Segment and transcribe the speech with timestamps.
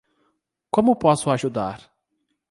[0.75, 1.79] Como posso ajudar?